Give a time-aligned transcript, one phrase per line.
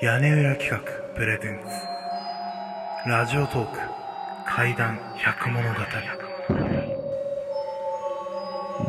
[0.00, 0.78] 屋根裏企画
[1.16, 3.08] プレゼンツ。
[3.10, 3.80] ラジオトーク
[4.46, 5.80] 怪談百物語。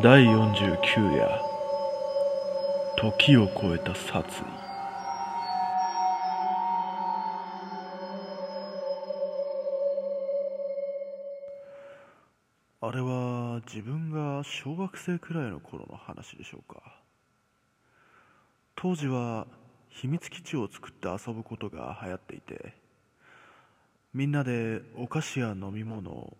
[0.04, 1.40] 第49夜
[2.96, 4.44] 時を超えた殺意。
[12.82, 16.80] あれは自分が小学生くらいの頃の話でしょうか。
[18.76, 19.48] 当時は
[19.90, 22.74] 秘密基地を作って遊ぶことが流行っていて
[24.14, 26.36] みんなでお菓子や飲み物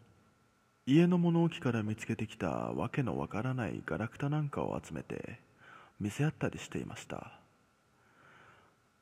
[0.87, 5.39] 家の物置から見つけてきたわけのわからないガラクタなんかを集めて
[6.01, 7.33] 見せ合ったりしていました。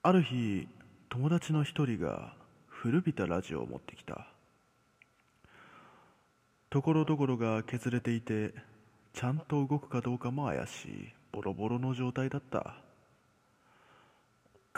[0.03, 0.69] ある日
[1.09, 2.35] 友達の一人が
[2.67, 4.27] 古びたラジオを持ってきた。
[6.69, 8.53] ところどころが削れていて
[9.15, 12.88] ちゃんと動くかどうかも怪しいボロボロの状態だった。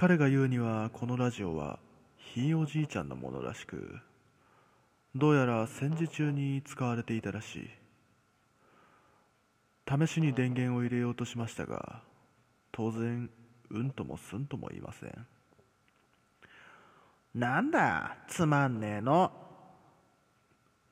[0.00, 1.78] 彼が言うにはこのラジオは
[2.16, 3.98] ひいおじいちゃんのものらしく
[5.14, 7.70] どうやら戦時中に使われていたらしい。
[9.86, 12.00] 試しに電源を入れようとしましたが
[12.72, 13.28] 当然
[13.68, 15.26] うんともすんとも言いません。
[17.34, 19.30] なんだつまんねえの。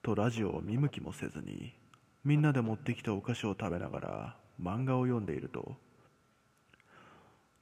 [0.03, 1.73] とラジオを見向きもせずに
[2.27, 5.79] みんなで持ってきたお菓子を食べながら漫画を読んでいると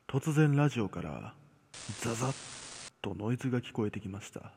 [0.09, 1.35] 突然ラジオから
[2.01, 4.53] ザザッとノイズが聞こえてきました。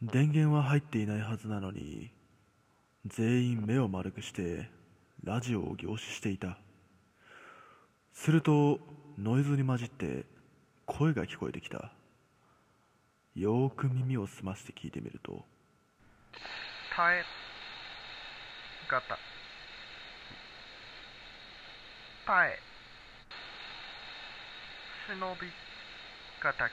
[0.00, 2.12] 電源は入っていないはずなのに
[3.04, 4.70] 全員目を丸くして
[5.24, 6.56] ラジオを凝視していた。
[8.12, 8.78] すると
[9.18, 10.24] ノイズに混じって
[10.86, 11.90] 声が聞こえてきた。
[13.34, 15.44] よーく耳を澄まして聞いてみると。
[16.94, 17.24] 耐え
[18.88, 19.18] 型
[22.24, 22.73] 耐え。
[25.06, 25.48] 忍び
[26.40, 26.70] 敵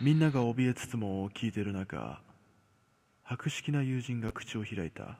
[0.00, 2.20] みんなが怯えつつも聞いてる中
[3.22, 5.18] 博識な友人が口を開いた。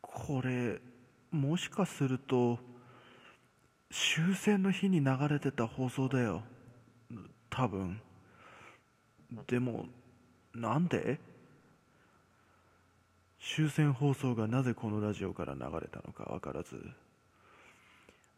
[0.00, 0.80] これ
[1.30, 2.58] もしかすると
[3.90, 6.42] 終戦の日に流れてた放送だよ。
[7.50, 8.00] 多分。
[9.46, 9.84] でも
[10.54, 11.20] なんで？
[13.40, 16.82] 終戦放送がなぜこのラジオから流れたのか分からず。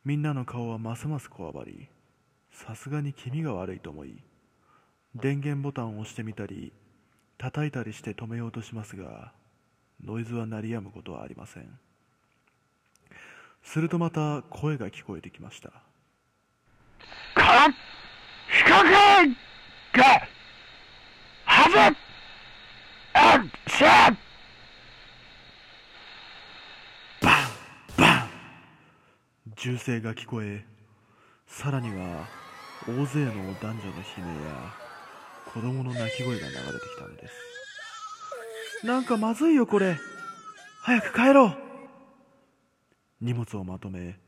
[0.05, 1.89] みんなの顔はますますこわばり
[2.53, 4.23] さすがに気味が悪いと思い
[5.15, 6.73] 電源ボタンを押してみたり
[7.39, 9.33] 叩いたりして止めようとしますが
[10.05, 11.79] ノイズは鳴り止むことはありません。
[13.63, 15.71] するとまた声が聞こえてきました。
[17.35, 17.69] か
[18.49, 18.91] 四角
[19.93, 20.29] が
[21.45, 21.97] はず
[23.13, 24.17] あっしゃ
[29.63, 30.65] 銃声が聞こえ
[31.47, 32.27] さらには
[32.89, 34.75] 大勢の男女の悲鳴や
[35.53, 38.87] 子供の泣き声が流れてきたのです。
[38.87, 39.99] なんかまずいよこれ。
[40.81, 41.57] 早く帰ろう。
[43.21, 44.19] 荷物をまとめ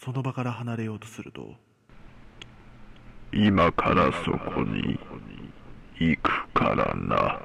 [0.00, 1.54] その場から離れようとすると
[3.32, 4.96] 今からそこに
[5.98, 7.40] 行くからな。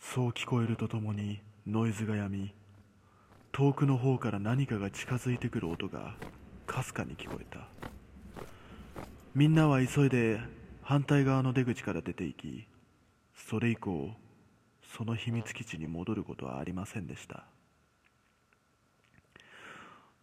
[0.00, 2.52] そう聞こえるとともにノイズがやみ
[3.52, 6.14] 遠くの方から何かが近づいてくる音が
[6.66, 7.66] かすかに聞こえた。
[9.34, 10.40] みんなは急いで
[10.82, 12.66] 反対側の出口から出て行き
[13.34, 14.10] それ以降
[14.96, 17.44] その秘密基地に戻ることはありませんでした。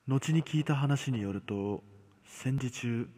[0.08, 1.84] 後に聞いた話によると
[2.26, 3.09] 戦時中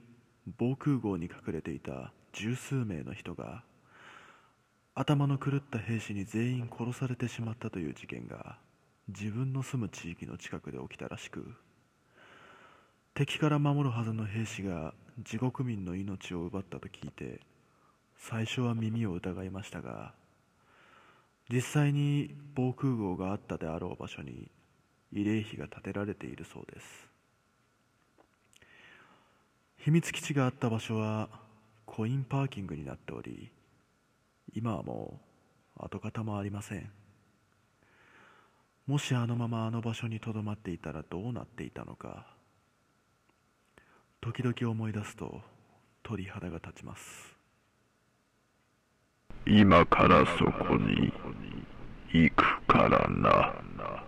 [0.57, 3.63] 防空壕に隠れていた十数名の人が
[4.95, 8.57] 頭の狂った兵士に全員殺されてしまったという事件が
[9.09, 11.55] 自分の住む地域の近くで起きたらしく
[13.15, 14.93] 敵から守るはずの兵士が
[15.23, 17.39] 地獄民の命を奪ったと聞いて
[18.17, 20.13] 最初は耳を疑いましたが
[21.51, 24.51] 実際に防空壕があったであろう場所に
[25.11, 27.09] 慰霊碑が建てられているそうです。
[29.77, 31.29] 秘密基地があった場所は
[31.87, 33.49] コインパーキングになっており
[34.53, 35.19] 今はも
[35.79, 36.91] う跡形もありません。
[38.89, 42.25] もしあのままあの場所にとどまっていたらどうなっていたのか。
[44.19, 45.41] 時々思い出すと
[46.01, 47.37] 鳥肌が立ちます。
[49.45, 51.13] 今からそこに
[52.11, 53.98] 行くからな。